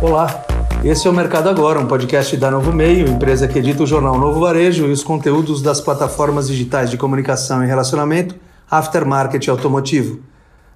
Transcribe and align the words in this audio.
Olá, 0.00 0.46
esse 0.84 1.08
é 1.08 1.10
o 1.10 1.12
Mercado 1.12 1.48
Agora, 1.48 1.80
um 1.80 1.86
podcast 1.86 2.36
da 2.36 2.52
Novo 2.52 2.72
Meio, 2.72 3.08
empresa 3.08 3.48
que 3.48 3.58
edita 3.58 3.82
o 3.82 3.86
jornal 3.86 4.16
Novo 4.16 4.38
Varejo 4.38 4.86
e 4.86 4.92
os 4.92 5.02
conteúdos 5.02 5.60
das 5.60 5.80
plataformas 5.80 6.46
digitais 6.46 6.88
de 6.88 6.96
comunicação 6.96 7.64
e 7.64 7.66
relacionamento 7.66 8.36
Aftermarket 8.70 9.48
Automotivo. 9.48 10.20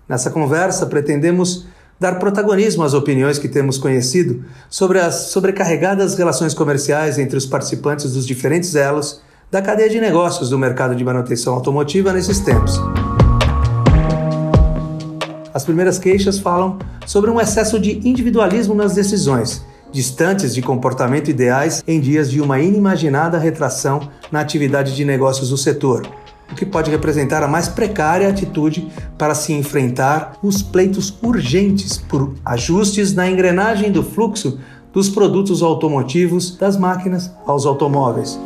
Nessa 0.09 0.29
conversa, 0.29 0.87
pretendemos 0.87 1.67
dar 2.01 2.19
protagonismo 2.19 2.83
às 2.83 2.95
opiniões 2.95 3.39
que 3.39 3.49
temos 3.49 3.79
conhecido 3.79 4.45
sobre 4.69 4.99
as 4.99 5.15
sobrecarregadas 5.31 6.17
relações 6.17 6.53
comerciais 6.53 7.17
entre 7.17 7.37
os 7.37 7.47
participantes 7.47 8.15
dos 8.15 8.27
diferentes 8.27 8.75
elos 8.75 9.21
da 9.53 9.63
cadeia 9.63 9.89
de 9.89 10.01
negócios 10.01 10.51
do 10.51 10.59
mercado 10.59 10.97
de 10.97 11.05
manutenção 11.05 11.55
automotiva 11.55 12.13
nesses 12.13 12.41
tempos. 12.41 12.77
As 15.55 15.65
primeiras 15.65 15.99
queixas 15.99 16.39
falam 16.39 16.79
sobre 17.07 17.31
um 17.31 17.39
excesso 17.39 17.79
de 17.79 18.01
individualismo 18.09 18.75
nas 18.75 18.95
decisões, 18.95 19.63
distantes 19.91 20.55
de 20.55 20.63
comportamento 20.63 21.29
ideais 21.29 21.85
em 21.87 22.01
dias 22.01 22.31
de 22.31 22.41
uma 22.41 22.59
inimaginada 22.59 23.39
retração 23.39 24.09
na 24.31 24.41
atividade 24.41 24.97
de 24.97 25.05
negócios 25.05 25.51
do 25.51 25.59
setor, 25.59 26.07
o 26.51 26.55
que 26.55 26.65
pode 26.65 26.91
representar 26.91 27.43
a 27.43 27.49
mais 27.49 27.69
precária 27.69 28.29
atitude 28.29 28.91
para 29.19 29.35
se 29.35 29.53
enfrentar 29.53 30.39
os 30.43 30.63
pleitos 30.63 31.19
urgentes 31.23 31.99
por 31.99 32.33
ajustes 32.45 33.13
na 33.13 33.29
engrenagem 33.29 33.93
do 33.93 34.03
fluxo 34.03 34.59
dos 34.91 35.11
produtos 35.11 35.63
automotivos 35.63 36.57
das 36.57 36.79
máquinas 36.79 37.31
aos 37.47 37.67
automóveis. 37.67 38.41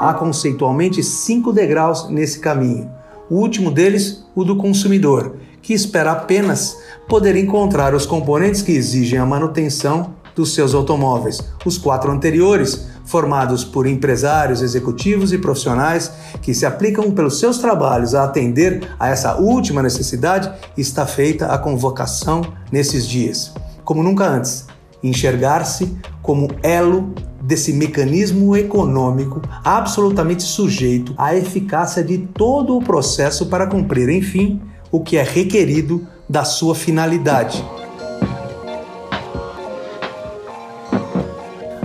Há 0.00 0.14
conceitualmente 0.14 1.00
cinco 1.04 1.52
degraus 1.52 2.08
nesse 2.08 2.40
caminho 2.40 3.01
o 3.32 3.36
último 3.36 3.70
deles, 3.70 4.22
o 4.34 4.44
do 4.44 4.56
consumidor, 4.56 5.36
que 5.62 5.72
espera 5.72 6.12
apenas 6.12 6.76
poder 7.08 7.34
encontrar 7.34 7.94
os 7.94 8.04
componentes 8.04 8.60
que 8.60 8.72
exigem 8.72 9.18
a 9.18 9.24
manutenção 9.24 10.12
dos 10.34 10.52
seus 10.52 10.74
automóveis. 10.74 11.40
Os 11.64 11.78
quatro 11.78 12.12
anteriores, 12.12 12.88
formados 13.06 13.64
por 13.64 13.86
empresários, 13.86 14.60
executivos 14.60 15.32
e 15.32 15.38
profissionais 15.38 16.12
que 16.42 16.52
se 16.52 16.66
aplicam 16.66 17.10
pelos 17.10 17.40
seus 17.40 17.56
trabalhos 17.56 18.14
a 18.14 18.24
atender 18.24 18.86
a 19.00 19.08
essa 19.08 19.36
última 19.36 19.82
necessidade, 19.82 20.52
está 20.76 21.06
feita 21.06 21.46
a 21.46 21.56
convocação 21.56 22.42
nesses 22.70 23.08
dias. 23.08 23.54
Como 23.82 24.02
nunca 24.02 24.26
antes, 24.26 24.66
enxergar-se 25.02 25.96
como 26.20 26.50
elo 26.62 27.14
desse 27.52 27.70
mecanismo 27.70 28.56
econômico 28.56 29.42
absolutamente 29.62 30.42
sujeito 30.42 31.14
à 31.18 31.36
eficácia 31.36 32.02
de 32.02 32.16
todo 32.16 32.74
o 32.74 32.82
processo 32.82 33.44
para 33.44 33.66
cumprir, 33.66 34.08
enfim, 34.08 34.58
o 34.90 35.00
que 35.00 35.18
é 35.18 35.22
requerido 35.22 36.06
da 36.26 36.44
sua 36.44 36.74
finalidade. 36.74 37.62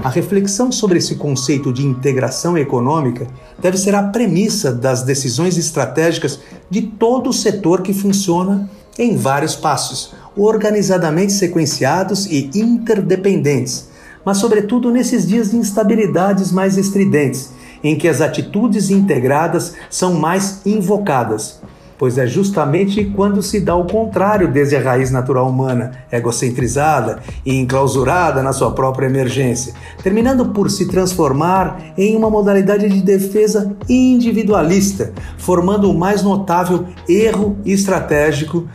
A 0.02 0.08
reflexão 0.08 0.72
sobre 0.72 1.00
esse 1.00 1.16
conceito 1.16 1.74
de 1.74 1.86
integração 1.86 2.58
econômica 2.58 3.28
deve 3.60 3.78
ser 3.78 3.94
a 3.94 4.04
premissa 4.04 4.72
das 4.72 5.04
decisões 5.04 5.58
estratégicas 5.58 6.40
de 6.70 6.82
todo 6.82 7.30
o 7.30 7.34
setor 7.34 7.82
que 7.82 7.92
funciona 7.92 8.70
em 8.98 9.18
vários 9.18 9.54
passos, 9.54 10.14
organizadamente 10.34 11.34
sequenciados 11.34 12.26
e 12.26 12.50
interdependentes, 12.56 13.97
mas 14.28 14.40
sobretudo 14.40 14.92
nesses 14.92 15.26
dias 15.26 15.52
de 15.52 15.56
instabilidades 15.56 16.52
mais 16.52 16.78
estridentes, 16.78 17.54
em 17.82 17.96
que 17.96 18.10
as 18.10 18.20
atitudes 18.20 18.90
integradas 18.90 19.74
são 19.90 20.16
mais 20.16 20.66
invocadas, 20.66 21.62
pois 21.98 22.18
é 22.18 22.28
justamente 22.28 23.06
quando 23.06 23.42
se 23.42 23.62
dá 23.62 23.74
o 23.74 23.88
contrário 23.88 24.52
desde 24.52 24.76
a 24.76 24.82
raiz 24.82 25.12
natural 25.12 25.48
humana, 25.48 25.92
egocentrizada 26.12 27.22
e 27.46 27.56
enclausurada 27.56 28.44
na 28.44 28.52
sua 28.52 28.72
própria 28.72 29.06
emergência, 29.06 29.74
terminando 30.04 30.48
por 30.50 30.70
se 30.70 30.90
transformar 30.90 31.94
em 31.98 32.14
uma 32.18 32.30
modalidade 32.30 32.90
de 32.90 33.02
defesa 33.02 33.78
individualista, 33.88 35.14
formando 35.38 35.90
o 35.90 35.98
mais 35.98 36.22
notável 36.22 36.86
erro 37.08 37.56
estratégico 37.66 38.68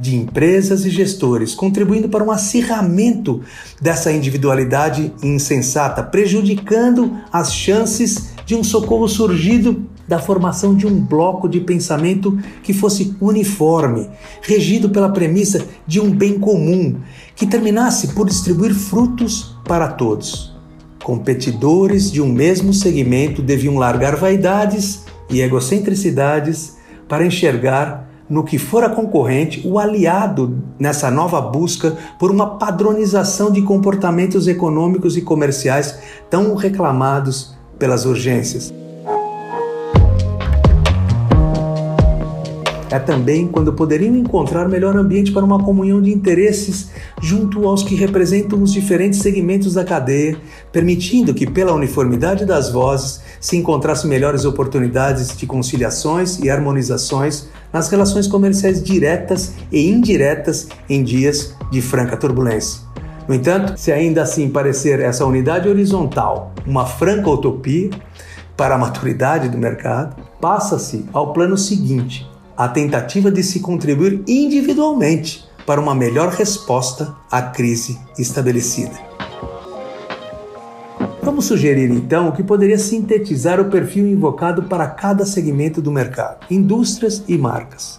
de 0.00 0.16
empresas 0.16 0.86
e 0.86 0.90
gestores, 0.90 1.54
contribuindo 1.54 2.08
para 2.08 2.24
um 2.24 2.30
acirramento 2.30 3.42
dessa 3.80 4.10
individualidade 4.10 5.12
insensata, 5.22 6.02
prejudicando 6.02 7.18
as 7.30 7.52
chances 7.52 8.30
de 8.46 8.54
um 8.54 8.64
socorro 8.64 9.06
surgido 9.06 9.86
da 10.08 10.18
formação 10.18 10.74
de 10.74 10.86
um 10.86 11.00
bloco 11.00 11.48
de 11.48 11.60
pensamento 11.60 12.36
que 12.64 12.72
fosse 12.72 13.14
uniforme, 13.20 14.08
regido 14.42 14.88
pela 14.88 15.10
premissa 15.10 15.64
de 15.86 16.00
um 16.00 16.10
bem 16.10 16.38
comum, 16.38 16.96
que 17.36 17.46
terminasse 17.46 18.08
por 18.08 18.26
distribuir 18.26 18.74
frutos 18.74 19.54
para 19.64 19.86
todos. 19.86 20.58
Competidores 21.04 22.10
de 22.10 22.20
um 22.20 22.28
mesmo 22.28 22.74
segmento 22.74 23.40
deviam 23.40 23.76
largar 23.76 24.16
vaidades 24.16 25.04
e 25.30 25.40
egocentricidades 25.40 26.76
para 27.06 27.24
enxergar 27.24 28.09
no 28.30 28.44
que 28.44 28.56
for 28.56 28.84
a 28.84 28.88
concorrente 28.88 29.66
o 29.66 29.78
aliado 29.78 30.56
nessa 30.78 31.10
nova 31.10 31.40
busca 31.40 31.98
por 32.18 32.30
uma 32.30 32.56
padronização 32.58 33.50
de 33.50 33.60
comportamentos 33.60 34.46
econômicos 34.46 35.16
e 35.16 35.22
comerciais 35.22 35.98
tão 36.30 36.54
reclamados 36.54 37.56
pelas 37.76 38.06
urgências. 38.06 38.72
É 42.90 42.98
também 42.98 43.46
quando 43.46 43.72
poderiam 43.72 44.16
encontrar 44.16 44.68
melhor 44.68 44.96
ambiente 44.96 45.30
para 45.30 45.44
uma 45.44 45.62
comunhão 45.62 46.02
de 46.02 46.12
interesses 46.12 46.90
junto 47.22 47.68
aos 47.68 47.84
que 47.84 47.94
representam 47.94 48.60
os 48.60 48.72
diferentes 48.72 49.20
segmentos 49.20 49.74
da 49.74 49.84
cadeia, 49.84 50.36
permitindo 50.72 51.32
que, 51.32 51.48
pela 51.48 51.72
uniformidade 51.72 52.44
das 52.44 52.72
vozes, 52.72 53.20
se 53.40 53.56
encontrasse 53.56 54.08
melhores 54.08 54.44
oportunidades 54.44 55.36
de 55.36 55.46
conciliações 55.46 56.40
e 56.40 56.50
harmonizações 56.50 57.48
nas 57.72 57.88
relações 57.88 58.26
comerciais 58.26 58.82
diretas 58.82 59.54
e 59.70 59.88
indiretas 59.88 60.66
em 60.88 61.04
dias 61.04 61.54
de 61.70 61.80
franca 61.80 62.16
turbulência. 62.16 62.80
No 63.28 63.34
entanto, 63.36 63.78
se 63.78 63.92
ainda 63.92 64.22
assim 64.22 64.48
parecer 64.48 64.98
essa 64.98 65.24
unidade 65.24 65.68
horizontal 65.68 66.52
uma 66.66 66.84
franca 66.84 67.30
utopia 67.30 67.90
para 68.56 68.74
a 68.74 68.78
maturidade 68.78 69.48
do 69.48 69.56
mercado, 69.56 70.16
passa-se 70.40 71.04
ao 71.12 71.32
plano 71.32 71.56
seguinte, 71.56 72.29
a 72.60 72.68
tentativa 72.68 73.30
de 73.30 73.42
se 73.42 73.60
contribuir 73.60 74.22
individualmente 74.28 75.48
para 75.64 75.80
uma 75.80 75.94
melhor 75.94 76.28
resposta 76.28 77.16
à 77.30 77.40
crise 77.40 77.98
estabelecida. 78.18 78.92
Vamos 81.22 81.46
sugerir 81.46 81.90
então 81.90 82.28
o 82.28 82.32
que 82.32 82.42
poderia 82.42 82.78
sintetizar 82.78 83.58
o 83.58 83.70
perfil 83.70 84.06
invocado 84.06 84.64
para 84.64 84.86
cada 84.86 85.24
segmento 85.24 85.80
do 85.80 85.90
mercado: 85.90 86.44
indústrias 86.50 87.24
e 87.26 87.38
marcas. 87.38 87.98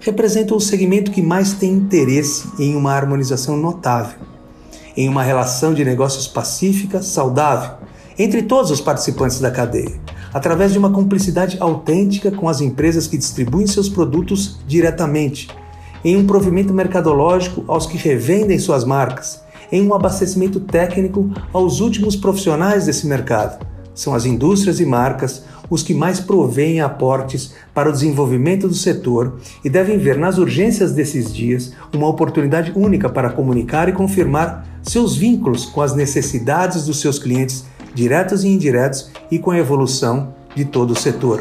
Representam 0.00 0.56
o 0.56 0.60
segmento 0.60 1.10
que 1.10 1.20
mais 1.20 1.52
tem 1.52 1.70
interesse 1.70 2.48
em 2.58 2.74
uma 2.76 2.94
harmonização 2.94 3.58
notável, 3.58 4.20
em 4.96 5.06
uma 5.06 5.22
relação 5.22 5.74
de 5.74 5.84
negócios 5.84 6.26
pacífica, 6.26 7.02
saudável, 7.02 7.72
entre 8.18 8.42
todos 8.42 8.70
os 8.70 8.80
participantes 8.80 9.38
da 9.38 9.50
cadeia 9.50 10.07
através 10.32 10.72
de 10.72 10.78
uma 10.78 10.90
cumplicidade 10.90 11.56
autêntica 11.60 12.30
com 12.30 12.48
as 12.48 12.60
empresas 12.60 13.06
que 13.06 13.18
distribuem 13.18 13.66
seus 13.66 13.88
produtos 13.88 14.58
diretamente, 14.66 15.48
em 16.04 16.16
um 16.16 16.26
provimento 16.26 16.72
mercadológico 16.72 17.64
aos 17.66 17.86
que 17.86 17.96
revendem 17.96 18.58
suas 18.58 18.84
marcas, 18.84 19.42
em 19.70 19.86
um 19.86 19.94
abastecimento 19.94 20.60
técnico 20.60 21.30
aos 21.52 21.80
últimos 21.80 22.16
profissionais 22.16 22.86
desse 22.86 23.06
mercado. 23.06 23.66
São 23.94 24.14
as 24.14 24.24
indústrias 24.24 24.80
e 24.80 24.86
marcas 24.86 25.42
os 25.70 25.82
que 25.82 25.92
mais 25.92 26.20
provêm 26.20 26.80
aportes 26.80 27.52
para 27.74 27.90
o 27.90 27.92
desenvolvimento 27.92 28.66
do 28.68 28.74
setor 28.74 29.38
e 29.64 29.68
devem 29.68 29.98
ver 29.98 30.16
nas 30.16 30.38
urgências 30.38 30.92
desses 30.92 31.34
dias 31.34 31.72
uma 31.92 32.08
oportunidade 32.08 32.72
única 32.74 33.08
para 33.08 33.30
comunicar 33.30 33.88
e 33.88 33.92
confirmar 33.92 34.66
seus 34.82 35.16
vínculos 35.16 35.66
com 35.66 35.82
as 35.82 35.94
necessidades 35.94 36.86
dos 36.86 37.00
seus 37.00 37.18
clientes 37.18 37.64
diretos 37.98 38.44
e 38.44 38.48
indiretos, 38.48 39.10
e 39.28 39.40
com 39.40 39.50
a 39.50 39.58
evolução 39.58 40.32
de 40.54 40.64
todo 40.64 40.92
o 40.92 40.96
setor. 40.96 41.40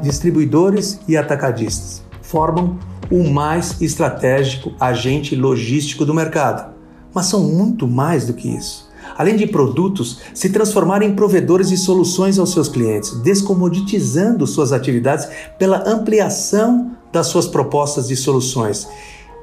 Distribuidores 0.00 1.00
e 1.08 1.16
atacadistas 1.16 2.00
formam 2.22 2.78
o 3.10 3.28
mais 3.28 3.82
estratégico 3.82 4.72
agente 4.78 5.34
logístico 5.34 6.04
do 6.04 6.14
mercado, 6.14 6.72
mas 7.12 7.26
são 7.26 7.40
muito 7.40 7.88
mais 7.88 8.24
do 8.24 8.34
que 8.34 8.48
isso. 8.48 8.88
Além 9.16 9.34
de 9.34 9.48
produtos, 9.48 10.20
se 10.32 10.50
transformarem 10.50 11.10
em 11.10 11.16
provedores 11.16 11.70
de 11.70 11.76
soluções 11.76 12.38
aos 12.38 12.52
seus 12.52 12.68
clientes, 12.68 13.20
descomoditizando 13.20 14.46
suas 14.46 14.72
atividades 14.72 15.26
pela 15.58 15.82
ampliação 15.88 16.92
das 17.12 17.26
suas 17.26 17.48
propostas 17.48 18.06
de 18.06 18.14
soluções 18.14 18.86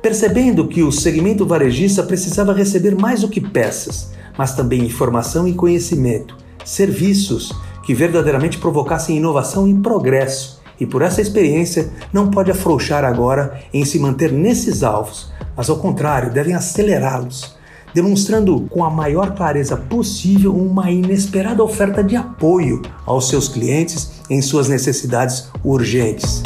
percebendo 0.05 0.67
que 0.67 0.83
o 0.83 0.91
segmento 0.91 1.47
varejista 1.47 2.03
precisava 2.03 2.53
receber 2.53 2.93
mais 2.95 3.21
do 3.21 3.27
que 3.27 3.41
peças, 3.41 4.11
mas 4.37 4.55
também 4.55 4.85
informação 4.85 5.47
e 5.47 5.53
conhecimento, 5.53 6.37
serviços 6.63 7.51
que 7.83 7.95
verdadeiramente 7.95 8.59
provocassem 8.59 9.17
inovação 9.17 9.67
e 9.67 9.73
progresso 9.73 10.61
e 10.79 10.85
por 10.85 11.01
essa 11.01 11.23
experiência 11.23 11.89
não 12.13 12.29
pode 12.29 12.51
afrouxar 12.51 13.03
agora 13.03 13.59
em 13.73 13.83
se 13.83 13.97
manter 13.97 14.31
nesses 14.31 14.83
alvos, 14.83 15.31
mas 15.57 15.71
ao 15.71 15.77
contrário, 15.77 16.31
devem 16.31 16.53
acelerá-los, 16.53 17.55
demonstrando 17.91 18.61
com 18.69 18.85
a 18.85 18.91
maior 18.91 19.33
clareza 19.33 19.75
possível 19.75 20.55
uma 20.55 20.91
inesperada 20.91 21.63
oferta 21.63 22.03
de 22.03 22.15
apoio 22.15 22.79
aos 23.07 23.27
seus 23.27 23.47
clientes 23.47 24.21
em 24.29 24.39
suas 24.39 24.69
necessidades 24.69 25.49
urgentes. 25.63 26.43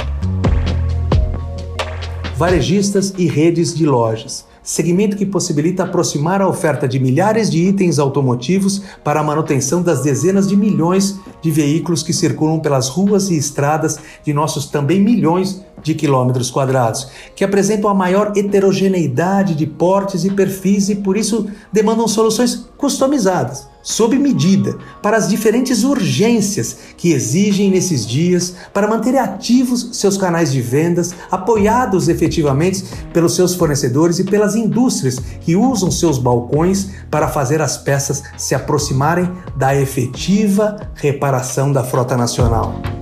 Varejistas 2.39 3.13
e 3.17 3.27
redes 3.27 3.75
de 3.75 3.85
lojas. 3.85 4.45
Segmento 4.63 5.17
que 5.17 5.25
possibilita 5.25 5.83
aproximar 5.83 6.41
a 6.41 6.47
oferta 6.47 6.87
de 6.87 6.97
milhares 6.97 7.51
de 7.51 7.57
itens 7.57 7.99
automotivos 7.99 8.81
para 9.03 9.19
a 9.19 9.23
manutenção 9.23 9.81
das 9.81 10.03
dezenas 10.03 10.47
de 10.47 10.55
milhões 10.55 11.19
de 11.41 11.51
veículos 11.51 12.01
que 12.01 12.13
circulam 12.13 12.61
pelas 12.61 12.87
ruas 12.87 13.29
e 13.29 13.35
estradas 13.35 13.99
de 14.23 14.31
nossos 14.31 14.67
também 14.67 15.01
milhões 15.01 15.65
de 15.83 15.93
quilômetros 15.93 16.51
quadrados, 16.51 17.07
que 17.35 17.43
apresentam 17.43 17.89
a 17.89 17.93
maior 17.93 18.33
heterogeneidade 18.35 19.55
de 19.55 19.65
portes 19.65 20.23
e 20.23 20.31
perfis 20.31 20.89
e 20.89 20.95
por 20.95 21.17
isso 21.17 21.47
demandam 21.71 22.07
soluções 22.07 22.69
customizadas, 22.77 23.67
sob 23.81 24.17
medida, 24.17 24.77
para 25.01 25.17
as 25.17 25.27
diferentes 25.27 25.83
urgências 25.83 26.77
que 26.97 27.11
exigem 27.11 27.69
nesses 27.69 28.05
dias 28.05 28.55
para 28.73 28.87
manter 28.87 29.17
ativos 29.17 29.89
seus 29.93 30.17
canais 30.17 30.51
de 30.51 30.61
vendas, 30.61 31.13
apoiados 31.29 32.07
efetivamente 32.07 32.83
pelos 33.13 33.35
seus 33.35 33.55
fornecedores 33.55 34.19
e 34.19 34.23
pelas 34.23 34.55
indústrias 34.55 35.19
que 35.41 35.55
usam 35.55 35.91
seus 35.91 36.17
balcões 36.17 36.89
para 37.09 37.27
fazer 37.27 37.61
as 37.61 37.77
peças 37.77 38.23
se 38.37 38.55
aproximarem 38.55 39.29
da 39.55 39.75
efetiva 39.75 40.77
reparação 40.95 41.71
da 41.71 41.83
frota 41.83 42.15
nacional 42.15 42.98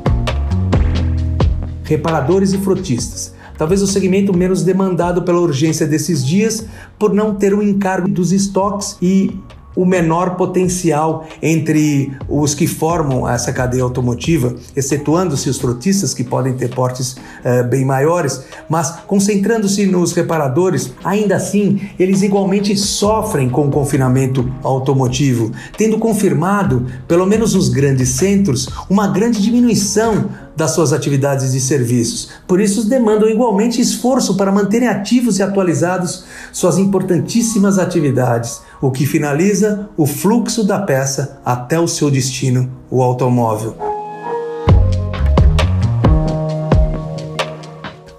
reparadores 1.87 2.53
e 2.53 2.57
frotistas. 2.57 3.33
Talvez 3.57 3.81
o 3.81 3.87
segmento 3.87 4.37
menos 4.37 4.61
demandado 4.61 5.23
pela 5.23 5.39
urgência 5.39 5.87
desses 5.87 6.23
dias, 6.23 6.65
por 6.99 7.13
não 7.13 7.33
ter 7.33 7.53
o 7.53 7.63
encargo 7.63 8.07
dos 8.07 8.31
estoques 8.31 8.97
e 9.01 9.33
o 9.77 9.85
menor 9.85 10.35
potencial 10.35 11.27
entre 11.39 12.11
os 12.27 12.55
que 12.55 12.65
formam 12.65 13.29
essa 13.29 13.53
cadeia 13.53 13.83
automotiva, 13.83 14.55
excetuando-se 14.75 15.47
os 15.47 15.59
frotistas, 15.59 16.15
que 16.15 16.23
podem 16.23 16.53
ter 16.53 16.73
portes 16.73 17.13
uh, 17.13 17.63
bem 17.69 17.85
maiores, 17.85 18.43
mas 18.67 19.01
concentrando-se 19.05 19.85
nos 19.85 20.13
reparadores, 20.13 20.91
ainda 21.03 21.35
assim, 21.35 21.79
eles 21.99 22.23
igualmente 22.23 22.75
sofrem 22.75 23.49
com 23.49 23.67
o 23.67 23.71
confinamento 23.71 24.51
automotivo, 24.63 25.51
tendo 25.77 25.99
confirmado, 25.99 26.87
pelo 27.07 27.27
menos 27.27 27.53
nos 27.53 27.69
grandes 27.69 28.09
centros, 28.09 28.67
uma 28.89 29.07
grande 29.07 29.39
diminuição 29.39 30.46
das 30.57 30.71
suas 30.71 30.91
atividades 30.91 31.53
e 31.53 31.61
serviços. 31.61 32.29
Por 32.47 32.59
isso, 32.59 32.89
demandam 32.89 33.29
igualmente 33.29 33.79
esforço 33.79 34.35
para 34.35 34.51
manterem 34.51 34.87
ativos 34.87 35.37
e 35.37 35.43
atualizados 35.43 36.25
suas 36.51 36.79
importantíssimas 36.79 37.77
atividades, 37.77 38.61
o 38.81 38.89
que 38.89 39.05
finaliza 39.05 39.87
o 39.95 40.07
fluxo 40.07 40.63
da 40.63 40.79
peça 40.79 41.39
até 41.45 41.79
o 41.79 41.87
seu 41.87 42.09
destino, 42.09 42.69
o 42.89 43.03
automóvel. 43.03 43.86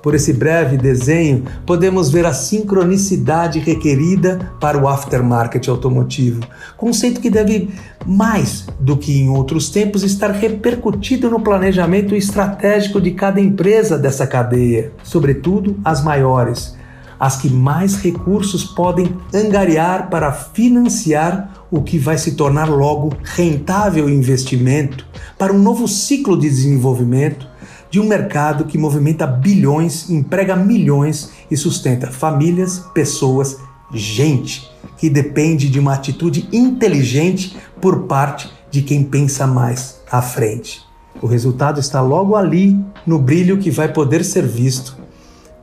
Por 0.09 0.15
esse 0.15 0.33
breve 0.33 0.79
desenho, 0.79 1.45
podemos 1.67 2.09
ver 2.09 2.25
a 2.25 2.33
sincronicidade 2.33 3.59
requerida 3.59 4.39
para 4.59 4.83
o 4.83 4.89
aftermarket 4.89 5.69
automotivo, 5.69 6.41
conceito 6.79 7.21
que 7.21 7.29
deve, 7.29 7.69
mais 8.07 8.67
do 8.81 8.97
que 8.97 9.21
em 9.21 9.29
outros 9.29 9.69
tempos, 9.69 10.03
estar 10.03 10.31
repercutido 10.31 11.29
no 11.29 11.41
planejamento 11.41 12.15
estratégico 12.15 13.03
de 13.03 13.11
cada 13.11 13.39
empresa 13.39 13.99
dessa 13.99 14.27
cadeia, 14.27 14.93
sobretudo 15.03 15.79
as 15.85 16.03
maiores, 16.03 16.75
as 17.21 17.37
que 17.37 17.51
mais 17.51 17.97
recursos 17.97 18.65
podem 18.65 19.15
angariar 19.35 20.09
para 20.09 20.33
financiar 20.33 21.67
o 21.71 21.83
que 21.83 21.99
vai 21.99 22.17
se 22.17 22.33
tornar 22.33 22.71
logo 22.71 23.13
rentável 23.23 24.09
investimento 24.09 25.05
para 25.37 25.53
um 25.53 25.59
novo 25.59 25.87
ciclo 25.87 26.35
de 26.35 26.49
desenvolvimento 26.49 27.47
de 27.91 28.01
um 28.01 28.07
mercado 28.07 28.65
que 28.65 28.79
movimenta 28.79 29.27
bilhões, 29.27 30.11
emprega 30.11 30.55
milhões 30.55 31.31
e 31.51 31.57
sustenta 31.57 32.11
famílias, 32.11 32.81
pessoas, 32.93 33.59
gente 33.93 34.69
que 34.97 35.09
depende 35.09 35.69
de 35.69 35.79
uma 35.79 35.95
atitude 35.95 36.49
inteligente 36.53 37.57
por 37.81 38.03
parte 38.03 38.51
de 38.71 38.83
quem 38.83 39.03
pensa 39.03 39.47
mais 39.47 40.01
à 40.11 40.21
frente. 40.21 40.83
O 41.23 41.27
resultado 41.27 41.81
está 41.81 42.01
logo 42.01 42.37
ali, 42.37 42.79
no 43.07 43.19
brilho 43.19 43.59
que 43.59 43.71
vai 43.71 43.93
poder 43.93 44.25
ser 44.25 44.47
visto 44.47 44.97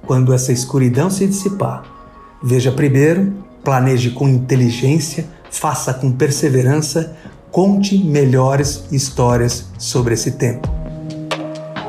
quando 0.05 0.33
essa 0.33 0.51
escuridão 0.51 1.09
se 1.09 1.25
dissipar. 1.27 1.83
Veja 2.43 2.71
primeiro, 2.71 3.33
planeje 3.63 4.11
com 4.11 4.27
inteligência, 4.27 5.27
faça 5.49 5.93
com 5.93 6.11
perseverança, 6.11 7.15
conte 7.51 7.97
melhores 7.97 8.85
histórias 8.91 9.67
sobre 9.77 10.13
esse 10.13 10.31
tempo. 10.31 10.74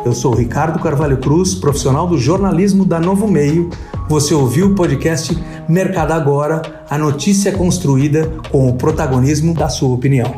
Eu 0.07 0.13
sou 0.13 0.33
Ricardo 0.33 0.79
Carvalho 0.79 1.17
Cruz, 1.17 1.53
profissional 1.53 2.07
do 2.07 2.17
jornalismo 2.17 2.85
da 2.85 3.01
Novo 3.01 3.27
Meio. 3.27 3.71
Você 4.09 4.33
ouviu 4.33 4.69
o 4.69 4.75
podcast 4.77 5.37
Mercado 5.69 6.13
Agora, 6.13 6.63
a 6.89 6.97
notícia 6.97 7.51
construída 7.51 8.31
com 8.53 8.69
o 8.69 8.75
protagonismo 8.75 9.53
da 9.53 9.69
sua 9.69 9.93
opinião. 9.93 10.33